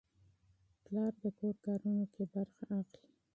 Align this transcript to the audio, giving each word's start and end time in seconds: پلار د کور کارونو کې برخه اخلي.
پلار 0.83 1.13
د 1.21 1.23
کور 1.39 1.55
کارونو 1.65 2.05
کې 2.13 2.23
برخه 2.33 2.65
اخلي. 2.81 3.09